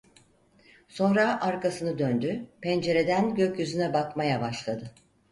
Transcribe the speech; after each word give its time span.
Sonra 0.87 1.41
arkasını 1.41 1.99
döndü, 1.99 2.45
pencereden 2.61 3.35
gökyüzüne 3.35 3.93
bakmaya 3.93 4.41
başladı. 4.41 4.93